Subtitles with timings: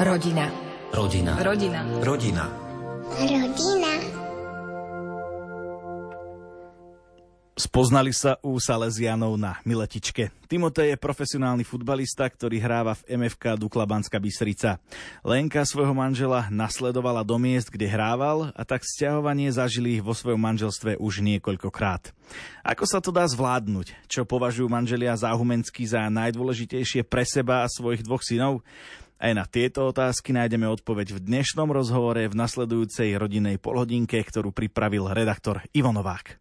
[0.00, 0.48] Rodina.
[0.96, 1.36] Rodina.
[1.44, 1.84] Rodina.
[2.00, 2.44] Rodina.
[3.20, 3.92] Rodina.
[7.60, 10.32] Spoznali sa u Salesianov na Miletičke.
[10.48, 14.80] Timotej je profesionálny futbalista, ktorý hráva v MFK Dukla Banská Bystrica.
[15.20, 20.96] Lenka svojho manžela nasledovala do miest, kde hrával a tak sťahovanie zažili vo svojom manželstve
[20.96, 22.16] už niekoľkokrát.
[22.64, 24.08] Ako sa to dá zvládnuť?
[24.08, 28.64] Čo považujú manželia Záhumenský za najdôležitejšie pre seba a svojich dvoch synov?
[29.20, 35.12] Aj na tieto otázky nájdeme odpoveď v dnešnom rozhovore v nasledujúcej rodinnej polhodinke, ktorú pripravil
[35.12, 36.40] redaktor Ivo Novák.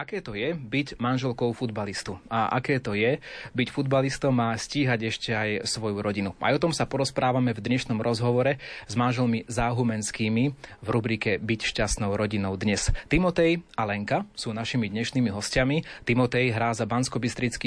[0.00, 2.16] Aké to je byť manželkou futbalistu?
[2.32, 3.20] A aké to je
[3.52, 6.32] byť futbalistom a stíhať ešte aj svoju rodinu?
[6.40, 8.56] Aj o tom sa porozprávame v dnešnom rozhovore
[8.88, 12.88] s manželmi Záhumenskými v rubrike Byť šťastnou rodinou dnes.
[13.12, 16.08] Timotej a Lenka sú našimi dnešnými hostiami.
[16.08, 17.20] Timotej hrá za bansko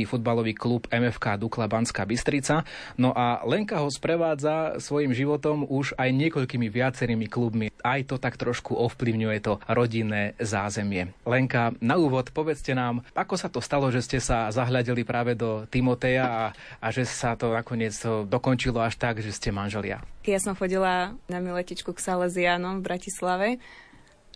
[0.09, 2.65] futbalový klub MFK Dukla Banská Bystrica.
[2.97, 7.69] No a Lenka ho sprevádza svojim životom už aj niekoľkými viacerými klubmi.
[7.85, 11.13] Aj to tak trošku ovplyvňuje to rodinné zázemie.
[11.29, 15.35] Lenka, na úvod úvod, povedzte nám, ako sa to stalo, že ste sa zahľadili práve
[15.35, 16.43] do Timoteja a,
[16.79, 17.91] a že sa to nakoniec
[18.31, 19.99] dokončilo až tak, že ste manželia.
[20.23, 23.49] Ja som chodila na miletičku k Salesianom v Bratislave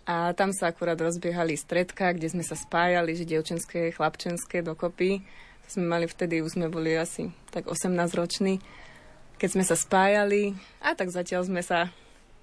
[0.04, 5.24] a tam sa akurát rozbiehali stredka, kde sme sa spájali, že dievčenské, chlapčenské dokopy.
[5.64, 8.60] To sme mali vtedy, už sme boli asi tak 18 roční,
[9.40, 10.52] keď sme sa spájali
[10.84, 11.88] a tak zatiaľ sme sa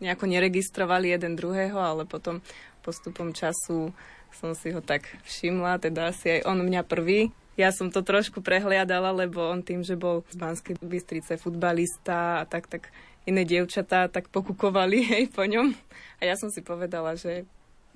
[0.02, 2.42] nejako neregistrovali jeden druhého, ale potom
[2.86, 3.94] postupom času
[4.36, 7.32] som si ho tak všimla, teda asi aj on mňa prvý.
[7.56, 12.46] Ja som to trošku prehliadala, lebo on tým, že bol z Banskej Bystrice futbalista a
[12.46, 12.92] tak, tak
[13.24, 15.72] iné dievčatá tak pokukovali hej, po ňom.
[16.20, 17.48] A ja som si povedala, že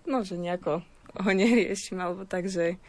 [0.08, 2.80] no, že nejako ho neriešim, alebo tak, že,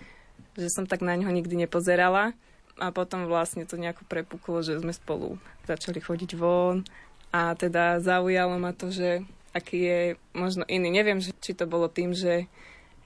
[0.54, 2.36] že som tak na ňo nikdy nepozerala.
[2.80, 5.36] A potom vlastne to nejako prepuklo, že sme spolu
[5.68, 6.86] začali chodiť von.
[7.28, 9.20] A teda zaujalo ma to, že
[9.52, 10.00] aký je
[10.32, 10.88] možno iný.
[10.88, 12.48] Neviem, či to bolo tým, že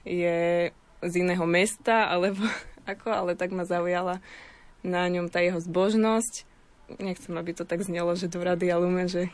[0.05, 0.69] je
[1.01, 2.45] z iného mesta, alebo
[2.91, 4.21] ako, ale tak ma zaujala
[4.85, 6.45] na ňom tá jeho zbožnosť.
[7.01, 9.33] Nechcem, aby to tak znelo, že do Radia Lumen, že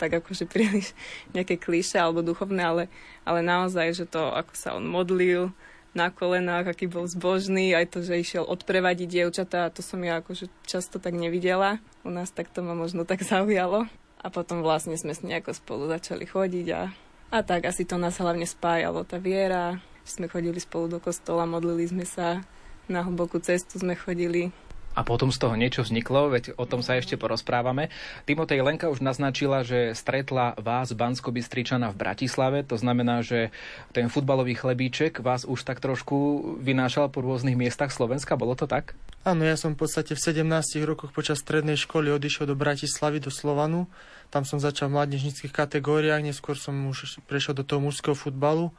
[0.00, 0.96] tak akože príliš
[1.36, 2.84] nejaké klíše alebo duchovné, ale,
[3.28, 5.52] ale naozaj, že to, ako sa on modlil
[5.92, 10.48] na kolenách, aký bol zbožný, aj to, že išiel odprevadiť dievčatá, to som ja akože
[10.64, 11.82] často tak nevidela.
[12.06, 13.90] U nás tak to ma možno tak zaujalo.
[14.20, 16.92] A potom vlastne sme s nejako spolu začali chodiť a,
[17.32, 21.86] a tak asi to nás hlavne spájalo, tá viera, sme chodili spolu do kostola, modlili
[21.86, 22.42] sme sa,
[22.90, 24.50] na hlbokú cestu sme chodili.
[24.90, 27.94] A potom z toho niečo vzniklo, veď o tom sa ešte porozprávame.
[28.26, 33.54] Timotej Lenka už naznačila, že stretla vás bansko v Bratislave, to znamená, že
[33.94, 38.98] ten futbalový chlebíček vás už tak trošku vynášal po rôznych miestach Slovenska, bolo to tak?
[39.22, 40.42] Áno, ja som v podstate v 17
[40.82, 43.86] rokoch počas strednej školy odišiel do Bratislavy, do Slovanu.
[44.34, 48.74] Tam som začal v mládežnických kategóriách, neskôr som už prešiel do toho mužského futbalu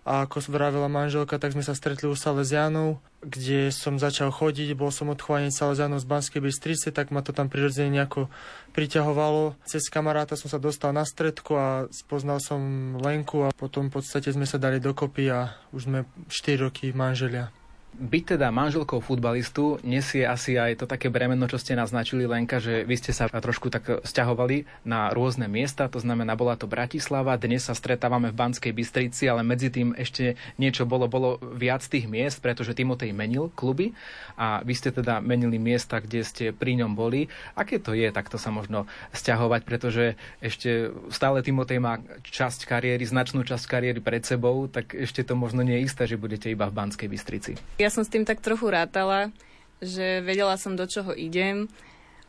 [0.00, 4.88] a ako vravila manželka, tak sme sa stretli u Salesianov, kde som začal chodiť, bol
[4.88, 8.32] som odchovaný Salesianov z Banskej Bystrice, tak ma to tam prirodzene nejako
[8.72, 9.60] priťahovalo.
[9.68, 14.32] Cez kamaráta som sa dostal na stredku a spoznal som Lenku a potom v podstate
[14.32, 17.52] sme sa dali dokopy a už sme 4 roky manželia.
[17.90, 22.86] Byť teda manželkou futbalistu nesie asi aj to také bremeno, čo ste naznačili, Lenka, že
[22.86, 27.66] vy ste sa trošku tak stiahovali na rôzne miesta, to znamená, bola to Bratislava, dnes
[27.66, 32.38] sa stretávame v Banskej Bystrici, ale medzi tým ešte niečo bolo, bolo viac tých miest,
[32.40, 33.92] pretože Timotej menil kluby
[34.38, 37.28] a vy ste teda menili miesta, kde ste pri ňom boli.
[37.52, 43.44] Aké to je takto sa možno stiahovať, pretože ešte stále Timotej má časť kariéry, značnú
[43.44, 46.76] časť kariéry pred sebou, tak ešte to možno nie je isté, že budete iba v
[46.80, 47.52] Banskej Bystrici.
[47.80, 49.32] Ja som s tým tak trochu rátala,
[49.80, 51.64] že vedela som, do čoho idem,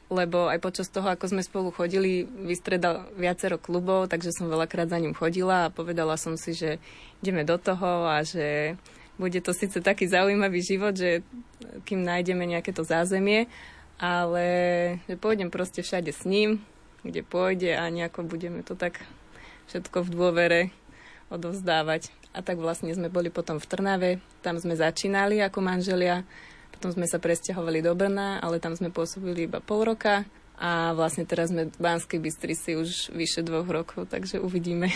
[0.08, 4.96] lebo aj počas toho, ako sme spolu chodili, vystredal viacero klubov, takže som veľakrát za
[4.96, 6.80] ním chodila a povedala som si, že
[7.20, 8.80] ideme do toho a že
[9.20, 11.20] bude to síce taký zaujímavý život, že
[11.84, 13.52] kým nájdeme nejaké to zázemie,
[14.00, 14.48] ale
[15.12, 16.64] že pôjdem proste všade s ním,
[17.04, 19.04] kde pôjde a nejako budeme to tak
[19.68, 20.62] všetko v dôvere
[21.32, 22.12] odovzdávať.
[22.36, 24.12] A tak vlastne sme boli potom v Trnave,
[24.44, 26.24] tam sme začínali ako manželia,
[26.72, 30.24] potom sme sa presťahovali do Brna, ale tam sme pôsobili iba pol roka
[30.62, 34.94] a vlastne teraz sme v Banskej Bystrici už vyše dvoch rokov, takže uvidíme.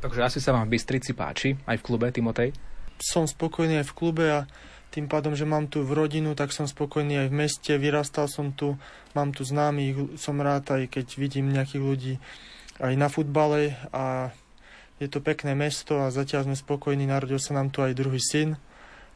[0.00, 2.52] Takže asi sa vám v Bystrici páči, aj v klube, Timotej?
[3.00, 4.46] Som spokojný aj v klube a
[4.94, 8.54] tým pádom, že mám tu v rodinu, tak som spokojný aj v meste, vyrastal som
[8.54, 8.78] tu,
[9.10, 12.14] mám tu známych, som rád aj keď vidím nejakých ľudí
[12.78, 14.30] aj na futbale a
[15.02, 18.54] je to pekné mesto a zatiaľ sme spokojní, narodil sa nám tu aj druhý syn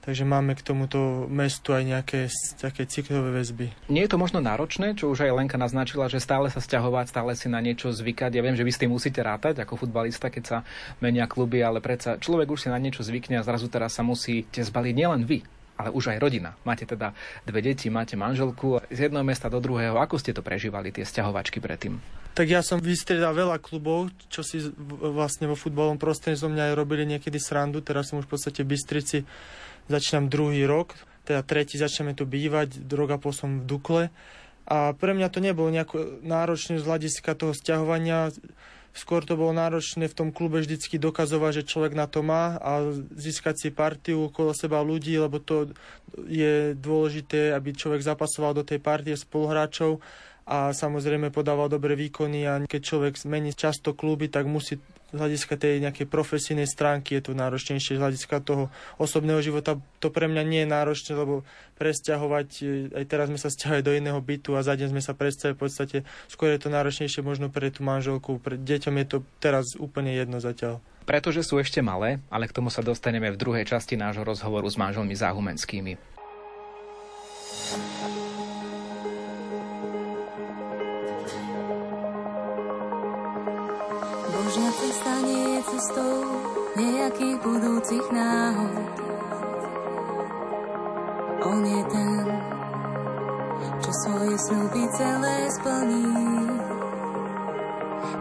[0.09, 3.93] Takže máme k tomuto mestu aj nejaké také cyklové väzby.
[3.93, 7.37] Nie je to možno náročné, čo už aj Lenka naznačila, že stále sa stiahovať, stále
[7.37, 8.33] si na niečo zvykať.
[8.33, 10.59] Ja viem, že vy s tým musíte rátať ako futbalista, keď sa
[11.05, 14.65] menia kluby, ale predsa človek už si na niečo zvykne a zrazu teraz sa musíte
[14.65, 15.45] zbaliť nielen vy,
[15.79, 16.59] ale už aj rodina.
[16.67, 17.15] Máte teda
[17.47, 19.95] dve deti, máte manželku z jedného mesta do druhého.
[19.95, 22.03] Ako ste to prežívali, tie stiahovačky predtým?
[22.35, 24.59] Tak ja som vystriedal veľa klubov, čo si
[24.99, 27.79] vlastne vo futbalom prostredníctvom zo mňa aj robili niekedy srandu.
[27.83, 29.19] Teraz som už v podstate v Bystrici
[29.87, 30.95] začínam druhý rok,
[31.27, 34.05] teda tretí začneme tu bývať, rok a som v Dukle.
[34.69, 38.29] A pre mňa to nebolo nejako náročné z hľadiska toho stiahovania.
[38.99, 42.83] Skôr to bolo náročné v tom klube vždycky dokazovať, že človek na to má a
[43.15, 45.71] získať si partiu okolo seba ľudí, lebo to
[46.27, 50.03] je dôležité, aby človek zapasoval do tej partie spoluhráčov
[50.49, 55.57] a samozrejme podával dobré výkony a keď človek zmení často kluby, tak musí z hľadiska
[55.57, 58.69] tej nejakej profesijnej stránky je to náročnejšie, z hľadiska toho
[59.01, 61.49] osobného života to pre mňa nie je náročné, lebo
[61.81, 65.17] presťahovať, e, aj teraz sme sa stiahovali do iného bytu a za deň sme sa
[65.17, 65.97] presťahovali, v podstate
[66.29, 70.45] skôr je to náročnejšie možno pre tú manželku, pre deťom je to teraz úplne jedno
[70.45, 70.85] zatiaľ.
[71.09, 74.77] Pretože sú ešte malé, ale k tomu sa dostaneme v druhej časti nášho rozhovoru s
[74.77, 75.97] manželmi Záhumenskými.
[85.79, 86.27] Cestou
[86.75, 88.83] nejakých budúcich náhod.
[91.47, 92.27] On je ten,
[93.79, 96.11] čo svoje sľuby celé splní.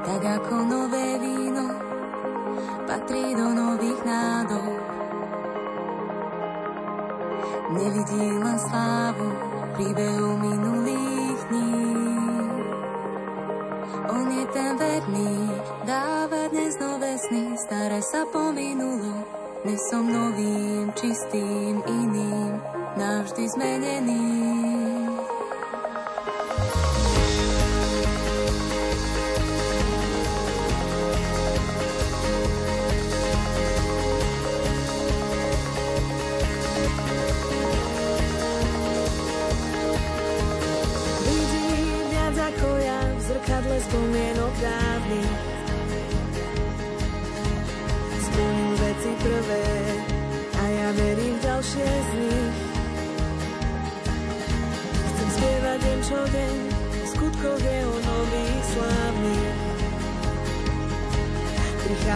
[0.05, 1.65] Tak ako nové víno
[2.85, 4.73] patrí do nových nádob.
[7.73, 9.29] Nevidí len slávu
[9.73, 11.73] príbehu minulých dní.
[14.13, 16.16] On je ten verný, sny,
[17.87, 19.15] staré sa pominulo.
[19.63, 22.59] Dnes som novým, čistým, iným,
[22.99, 24.56] navždy zmeneným.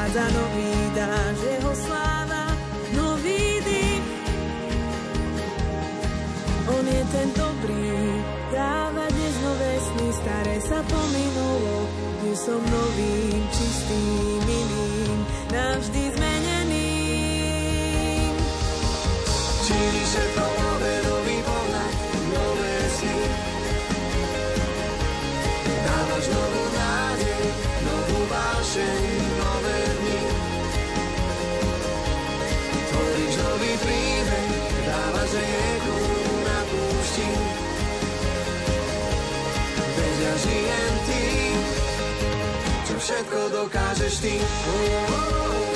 [0.01, 2.57] Prichádza nový dáž, jeho sláva,
[2.98, 4.01] nový dých.
[6.65, 7.94] On je ten dobrý,
[8.50, 11.86] dáva dnes nové sny, staré sa pominulo.
[12.18, 15.21] Dnes som novým, čistým, iným,
[15.53, 17.62] navždy zmeneným.
[19.69, 20.25] Čili sa
[43.01, 44.33] všetko dokážeš ty.
[44.38, 45.70] Oh, oh, oh.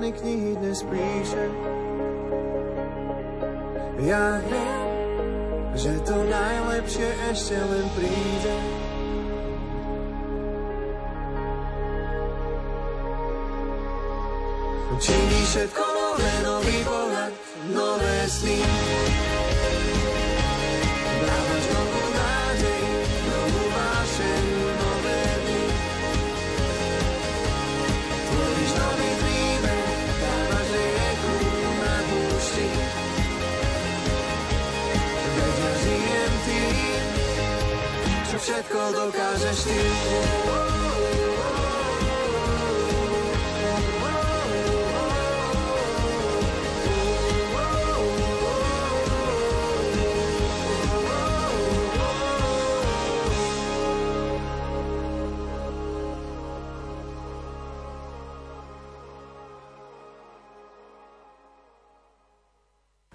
[0.00, 1.44] Strany knihy dnes píše.
[4.00, 4.80] Ja viem,
[5.76, 8.56] že to najlepšie ešte len príde.
[15.04, 17.32] Činí všetko nové, nový pohľad,
[17.68, 18.56] nové sny.
[38.50, 40.69] Všetko dokážeš ty.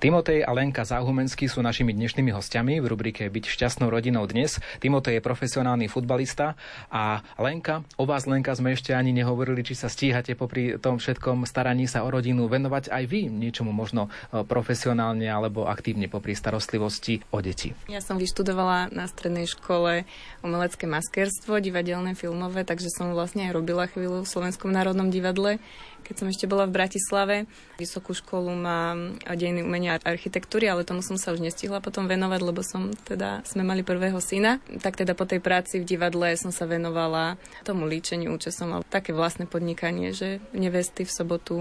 [0.05, 4.61] Timotej a Lenka Záhumenský sú našimi dnešnými hostiami v rubrike Byť šťastnou rodinou dnes.
[4.77, 6.53] Timotej je profesionálny futbalista
[6.93, 11.49] a Lenka, o vás Lenka sme ešte ani nehovorili, či sa stíhate popri tom všetkom
[11.49, 17.25] staraní sa o rodinu venovať aj vy niečomu možno e, profesionálne alebo aktívne popri starostlivosti
[17.33, 17.73] o deti.
[17.89, 20.05] Ja som vyštudovala na strednej škole
[20.45, 25.57] umelecké maskerstvo, divadelné, filmové, takže som vlastne aj robila chvíľu v Slovenskom národnom divadle
[26.05, 27.35] keď som ešte bola v Bratislave.
[27.81, 32.59] Vysokú školu mám dejiny umenia architektúry, ale tomu som sa už nestihla potom venovať, lebo
[32.65, 34.59] som teda, sme mali prvého syna.
[34.83, 39.15] Tak teda po tej práci v divadle som sa venovala tomu líčeniu, čo som také
[39.15, 41.55] vlastné podnikanie, že nevesty v sobotu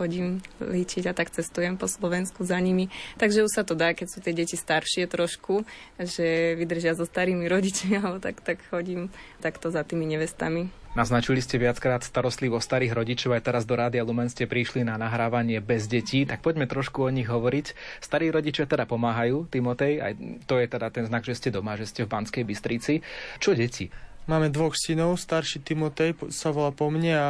[0.00, 2.88] chodím líčiť a tak cestujem po Slovensku za nimi.
[3.20, 5.68] Takže už sa to dá, keď sú tie deti staršie trošku,
[6.00, 9.12] že vydržia so starými rodičmi, alebo tak, tak chodím
[9.44, 10.79] takto za tými nevestami.
[10.90, 15.62] Naznačili ste viackrát starostlivo starých rodičov, aj teraz do Rádia Lumen ste prišli na nahrávanie
[15.62, 17.78] bez detí, tak poďme trošku o nich hovoriť.
[18.02, 20.12] Starí rodičia teda pomáhajú, Timotej, aj
[20.50, 23.06] to je teda ten znak, že ste doma, že ste v Banskej Bystrici.
[23.38, 23.86] Čo deti?
[24.26, 27.28] Máme dvoch synov, starší Timotej sa volá po mne a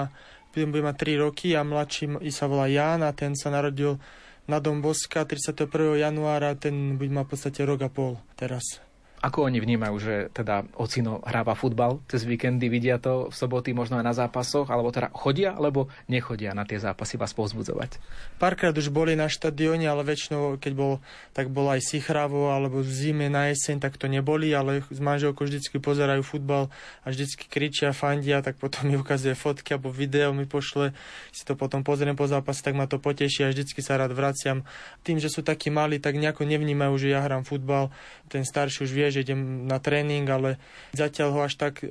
[0.56, 4.00] bude mať 3 roky a mladší sa volá Jan a ten sa narodil
[4.48, 6.00] na Dom Boska 31.
[6.00, 8.80] januára, ten bude mať v podstate rok a pol teraz.
[9.20, 14.00] Ako oni vnímajú, že teda ocino hráva futbal cez víkendy, vidia to v soboty možno
[14.00, 18.00] aj na zápasoch, alebo teda chodia, alebo nechodia na tie zápasy vás povzbudzovať?
[18.40, 21.04] Párkrát už boli na štadióne, ale väčšinou, keď bol,
[21.36, 25.44] tak bol aj Sichravo, alebo v zime na jeseň, tak to neboli, ale s manželkou
[25.44, 26.72] vždycky pozerajú futbal
[27.04, 30.96] a vždycky kričia, fandia, tak potom mi ukazuje fotky alebo video mi pošle,
[31.28, 34.64] si to potom pozriem po zápase, tak ma to poteší a vždycky sa rád vraciam.
[35.04, 37.92] Tým, že sú takí malí, tak nejako nevnímajú, že ja hrám futbal.
[38.32, 40.56] Ten starší už vie, že idem na tréning, ale
[40.94, 41.82] zatiaľ ho až tak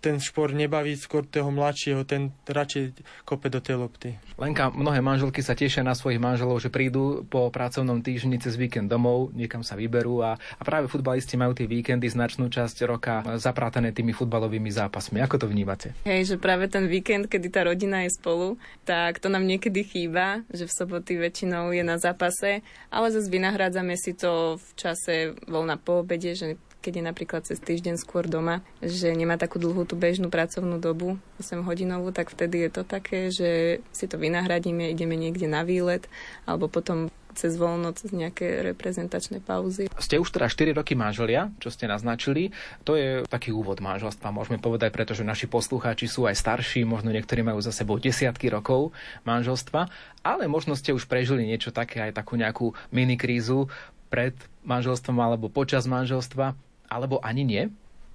[0.00, 4.08] ten šport nebaví, skôr toho mladšieho, ten radšej kope do tej lopty.
[4.36, 8.92] Lenka, mnohé manželky sa tešia na svojich manželov, že prídu po pracovnom týždni cez víkend
[8.92, 13.90] domov, niekam sa vyberú a, a práve futbalisti majú tie víkendy značnú časť roka zaprátané
[13.90, 15.18] tými futbalovými zápasmi.
[15.24, 15.96] Ako to vnímate?
[16.04, 20.44] Hej, že práve ten víkend, kedy tá rodina je spolu, tak to nám niekedy chýba,
[20.52, 22.60] že v soboty väčšinou je na zápase,
[22.92, 25.14] ale zase vynahrádzame si to v čase
[25.48, 29.82] voľna po obede, že keď je napríklad cez týždeň skôr doma, že nemá takú dlhú
[29.82, 34.86] tú bežnú pracovnú dobu, 8 hodinovú, tak vtedy je to také, že si to vynahradíme,
[34.86, 36.06] ideme niekde na výlet,
[36.46, 39.92] alebo potom cez voľno, cez nejaké reprezentačné pauzy.
[40.00, 42.54] Ste už teda 4 roky manželia, čo ste naznačili.
[42.88, 47.44] To je taký úvod manželstva, môžeme povedať, pretože naši poslucháči sú aj starší, možno niektorí
[47.44, 48.96] majú za sebou desiatky rokov
[49.28, 49.90] manželstva,
[50.24, 53.68] ale možno ste už prežili niečo také, aj takú nejakú mini krízu
[54.08, 54.32] pred
[54.64, 56.56] manželstvom alebo počas manželstva.
[56.86, 57.64] Alebo ani nie?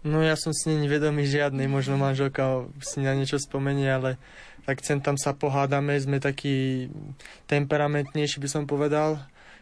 [0.02, 4.18] No ja som si není vedomý žiadnej, možno manželka si na niečo spomenie, ale
[4.66, 6.90] tak sem tam sa pohádame, sme takí
[7.46, 9.22] temperamentnejší by som povedal,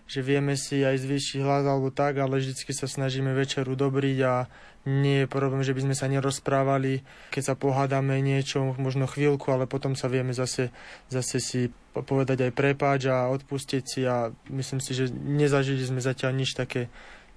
[0.09, 4.49] že vieme si aj zvýšiť hlas alebo tak, ale vždycky sa snažíme večeru dobriť a
[4.87, 9.67] nie je problém, že by sme sa nerozprávali, keď sa pohádame niečo, možno chvíľku, ale
[9.67, 10.71] potom sa vieme zase,
[11.11, 16.31] zase si povedať aj prepáč a odpustiť si a myslím si, že nezažili sme zatiaľ
[16.41, 16.87] nič také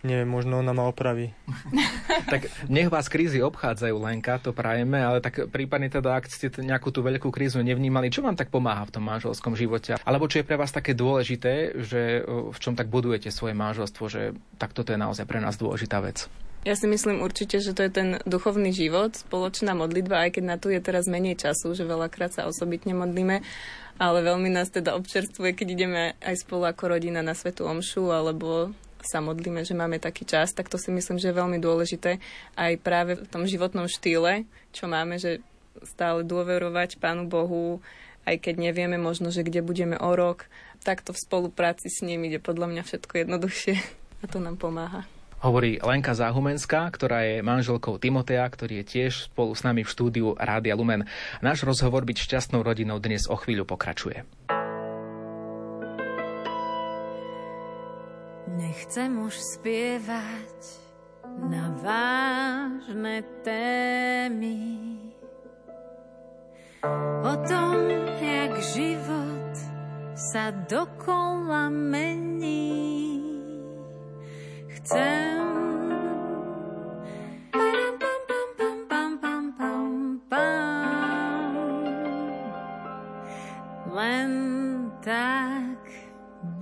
[0.03, 1.31] neviem, možno ona ma opraví.
[2.33, 6.91] tak nech vás krízy obchádzajú, Lenka, to prajeme, ale tak prípadne teda, ak ste nejakú
[6.91, 9.99] tú veľkú krízu nevnímali, čo vám tak pomáha v tom manželskom živote?
[10.03, 14.35] Alebo čo je pre vás také dôležité, že v čom tak budujete svoje manželstvo, že
[14.59, 16.27] tak toto je naozaj pre nás dôležitá vec?
[16.63, 20.57] Ja si myslím určite, že to je ten duchovný život, spoločná modlitba, aj keď na
[20.63, 23.43] tu je teraz menej času, že veľakrát sa osobitne modlíme,
[23.99, 28.71] ale veľmi nás teda občerstvuje, keď ideme aj spolu ako rodina na Svetu Omšu alebo
[29.03, 32.23] sa modlíme, že máme taký čas, tak to si myslím, že je veľmi dôležité
[32.57, 35.43] aj práve v tom životnom štýle, čo máme, že
[35.83, 37.83] stále dôverovať Pánu Bohu,
[38.23, 40.47] aj keď nevieme možno, že kde budeme o rok,
[40.83, 43.75] takto v spolupráci s ním ide podľa mňa všetko jednoduchšie
[44.23, 45.07] a to nám pomáha.
[45.43, 50.39] Hovorí Lenka Záhumenská, ktorá je manželkou Timotea, ktorý je tiež spolu s nami v štúdiu
[50.39, 51.03] Rádia Lumen.
[51.43, 54.23] Náš rozhovor byť šťastnou rodinou dnes o chvíľu pokračuje.
[58.63, 60.59] Nechcem už spievať
[61.51, 64.63] na vážne témy
[67.27, 67.75] o tom,
[68.23, 69.55] jak život
[70.15, 72.79] sa dokola mení.
[74.79, 75.43] Chcem
[83.91, 84.31] len
[85.03, 85.83] tak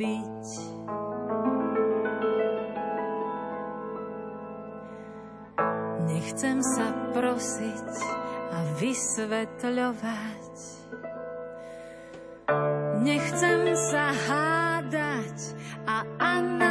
[0.00, 0.89] byť.
[6.30, 7.90] Nechcem sa prosiť
[8.54, 10.54] a vysvetľovať.
[13.02, 15.58] Nechcem sa hádať
[15.90, 16.69] a analyzovať.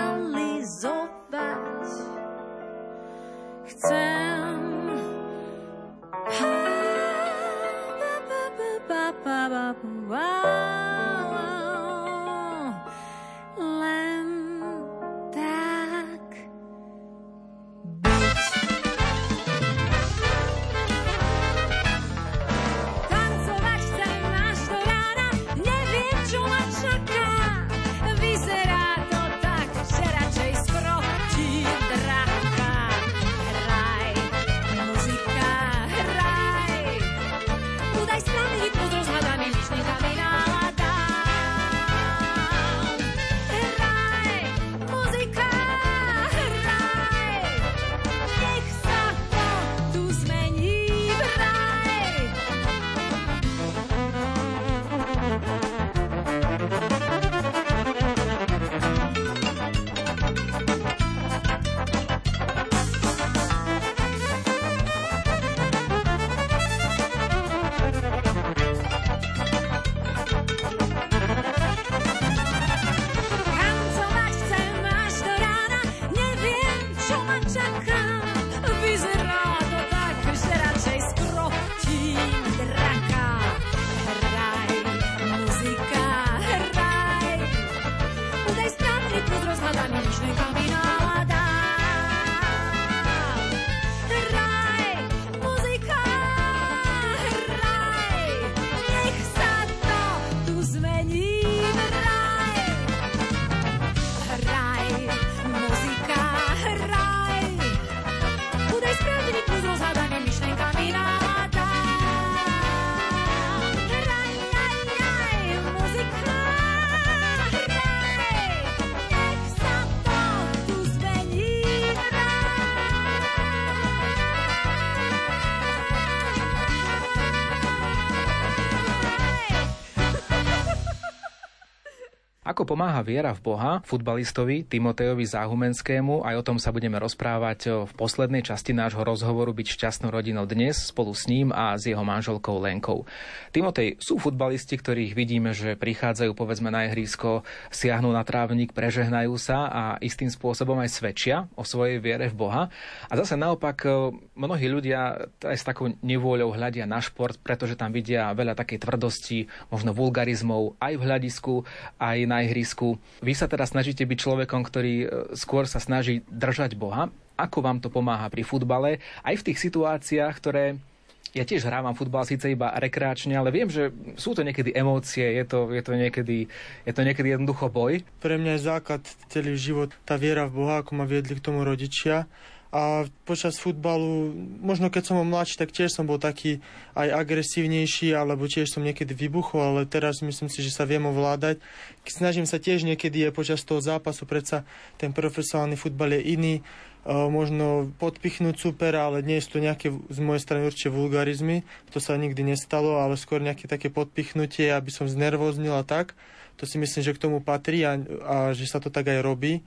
[132.59, 136.27] Ako pomáha viera v Boha futbalistovi Timotejovi Záhumenskému?
[136.27, 140.91] Aj o tom sa budeme rozprávať v poslednej časti nášho rozhovoru Byť šťastnou rodinou dnes
[140.91, 143.07] spolu s ním a s jeho manželkou Lenkou.
[143.55, 149.71] Timotej, sú futbalisti, ktorých vidíme, že prichádzajú povedzme na ihrisko, siahnu na trávnik, prežehnajú sa
[149.71, 152.67] a istým spôsobom aj svedčia o svojej viere v Boha.
[153.07, 157.95] A zase naopak e, mnohí ľudia aj s takou nevôľou hľadia na šport, pretože tam
[157.95, 161.55] vidia veľa takej tvrdosti, možno vulgarizmov aj v hľadisku,
[162.03, 162.97] aj na ihrisku.
[163.21, 165.07] Vy sa teda snažíte byť človekom, ktorý e,
[165.37, 167.13] skôr sa snaží držať Boha.
[167.37, 168.97] Ako vám to pomáha pri futbale?
[169.21, 170.81] Aj v tých situáciách, ktoré
[171.29, 175.45] ja tiež hrávam futbal síce iba rekreačne, ale viem, že sú to niekedy emócie, je
[175.45, 176.49] to, je to, niekedy,
[176.89, 178.01] je to niekedy jednoducho boj.
[178.17, 181.61] Pre mňa je základ celý život tá viera v Boha, ako ma viedli k tomu
[181.61, 182.25] rodičia.
[182.69, 184.29] A počas futbalu,
[184.61, 186.61] možno keď som bol mladší, tak tiež som bol taký
[186.93, 191.57] aj agresívnejší, alebo tiež som niekedy vybuchol, ale teraz myslím si, že sa viem ovládať.
[192.05, 194.69] Snažím sa tiež niekedy je počas toho zápasu, predsa
[195.01, 196.63] ten profesionálny futbal je iný, e,
[197.09, 202.21] možno podpichnúť supera, ale nie sú to nejaké z mojej strany určite vulgarizmy, to sa
[202.21, 206.13] nikdy nestalo, ale skôr nejaké také podpichnutie, aby som znervoznil a tak.
[206.61, 207.97] To si myslím, že k tomu patrí a,
[208.29, 209.65] a že sa to tak aj robí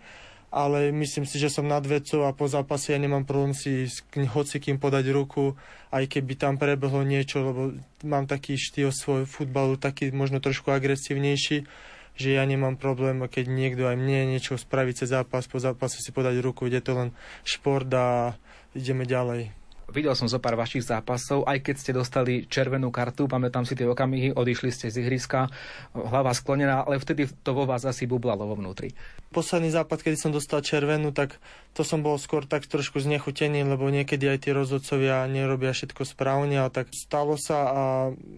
[0.53, 4.05] ale myslím si, že som nad vecou a po zápase ja nemám problém si s
[4.13, 5.57] hocikým podať ruku,
[5.89, 7.61] aj keby tam prebehlo niečo, lebo
[8.05, 11.65] mám taký štýl svoj futbalu, taký možno trošku agresívnejší,
[12.13, 16.13] že ja nemám problém, keď niekto aj mne niečo spraví cez zápas, po zápase si
[16.13, 17.09] podať ruku, ide to len
[17.49, 18.37] šport a
[18.77, 19.62] ideme ďalej.
[19.93, 23.85] Videl som zo pár vašich zápasov, aj keď ste dostali červenú kartu, pamätám si tie
[23.85, 25.53] okamihy, odišli ste z ihriska,
[25.93, 28.97] hlava sklonená, ale vtedy to vo vás asi bublalo vo vnútri.
[29.37, 31.37] Posledný zápas, kedy som dostal červenú, tak
[31.77, 36.57] to som bol skôr tak trošku znechutený, lebo niekedy aj tí rozhodcovia nerobia všetko správne,
[36.57, 37.83] ale tak stalo sa a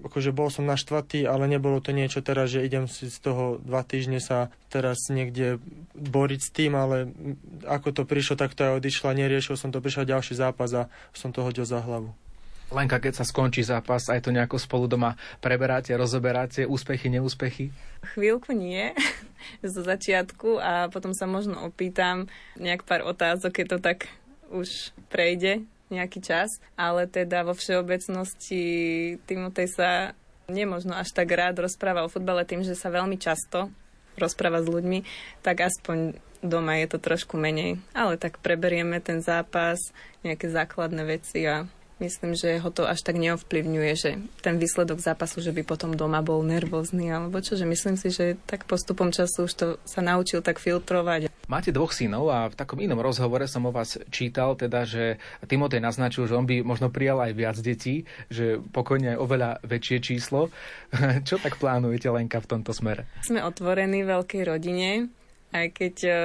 [0.07, 3.87] akože bol som naštvatý, ale nebolo to niečo teraz, že idem si z toho dva
[3.87, 5.63] týždne sa teraz niekde
[5.95, 7.15] boriť s tým, ale
[7.63, 10.83] ako to prišlo, tak to aj odišlo, neriešil som to, prišiel ďalší zápas a
[11.15, 12.11] som to hodil za hlavu.
[12.73, 17.71] Lenka, keď sa skončí zápas, aj to nejako spolu doma preberáte, rozoberáte, úspechy, neúspechy?
[18.17, 18.91] Chvíľku nie,
[19.63, 22.27] zo začiatku a potom sa možno opýtam
[22.57, 23.99] nejak pár otázok, keď to tak
[24.51, 28.65] už prejde nejaký čas, ale teda vo všeobecnosti
[29.29, 29.91] Timotej sa
[30.49, 33.69] nemožno až tak rád rozpráva o futbale tým, že sa veľmi často
[34.19, 34.99] rozpráva s ľuďmi,
[35.43, 37.81] tak aspoň doma je to trošku menej.
[37.97, 39.81] Ale tak preberieme ten zápas,
[40.21, 41.65] nejaké základné veci a
[42.03, 44.11] myslím, že ho to až tak neovplyvňuje, že
[44.43, 48.35] ten výsledok zápasu, že by potom doma bol nervózny alebo čo, že myslím si, že
[48.45, 51.31] tak postupom času už to sa naučil tak filtrovať.
[51.47, 55.85] Máte dvoch synov a v takom inom rozhovore som o vás čítal, teda, že Timotej
[55.85, 60.49] naznačil, že on by možno prijal aj viac detí, že pokojne aj oveľa väčšie číslo.
[61.29, 63.05] Čo tak plánujete, Lenka, v tomto smere?
[63.23, 65.13] Sme otvorení veľkej rodine
[65.55, 66.17] aj keď uh,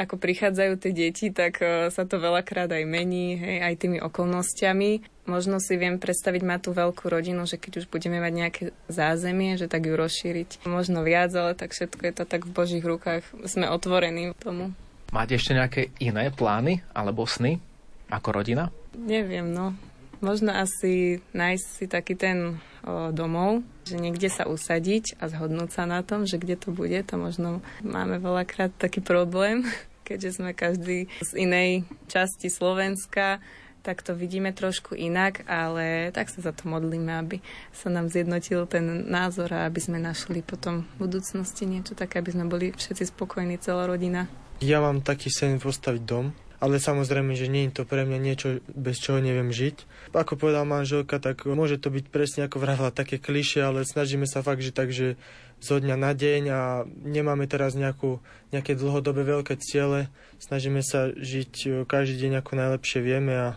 [0.00, 5.04] ako prichádzajú tie deti, tak uh, sa to veľakrát aj mení, hej, aj tými okolnostiami.
[5.28, 9.60] Možno si viem predstaviť mať tú veľkú rodinu, že keď už budeme mať nejaké zázemie,
[9.60, 10.64] že tak ju rozšíriť.
[10.66, 13.22] Možno viac, ale tak všetko je to tak v Božích rukách.
[13.46, 14.74] Sme otvorení tomu.
[15.12, 17.60] Máte ešte nejaké iné plány alebo sny
[18.08, 18.72] ako rodina?
[18.96, 19.76] Neviem, no.
[20.24, 22.56] Možno asi nájsť si taký ten
[22.86, 26.96] o, domov, že niekde sa usadiť a zhodnúť sa na tom, že kde to bude,
[27.06, 29.66] to možno máme veľakrát taký problém,
[30.08, 33.42] keďže sme každý z inej časti Slovenska,
[33.82, 37.42] tak to vidíme trošku inak, ale tak sa za to modlíme, aby
[37.74, 42.30] sa nám zjednotil ten názor a aby sme našli potom v budúcnosti niečo také, aby
[42.30, 44.30] sme boli všetci spokojní, celá rodina.
[44.62, 46.30] Ja mám taký sen postaviť dom,
[46.62, 49.82] ale samozrejme, že nie je to pre mňa niečo, bez čoho neviem žiť.
[50.14, 54.46] Ako povedala manželka, tak môže to byť presne ako vravila také kliše, ale snažíme sa
[54.46, 55.18] fakt, že tak, že
[55.58, 58.22] zo dňa na deň a nemáme teraz nejakú,
[58.54, 60.06] nejaké dlhodobé veľké ciele.
[60.38, 63.48] Snažíme sa žiť e, každý deň ako najlepšie vieme a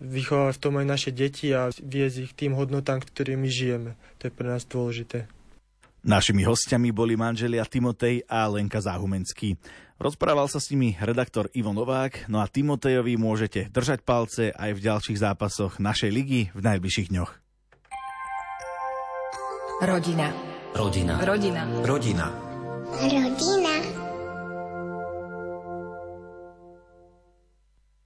[0.00, 3.92] vychovávať v tom aj naše deti a viesť ich tým hodnotám, ktorými žijeme.
[4.24, 5.28] To je pre nás dôležité.
[6.02, 9.54] Našimi hostiami boli manželia Timotej a Lenka Záhumenský.
[10.02, 14.82] Rozprával sa s nimi redaktor Ivo Novák, no a Timotejovi môžete držať palce aj v
[14.82, 17.30] ďalších zápasoch našej ligy v najbližších dňoch.
[19.86, 20.34] Rodina.
[20.74, 21.22] Rodina.
[21.22, 21.62] Rodina.
[21.86, 22.26] Rodina.
[22.98, 23.71] Rodina.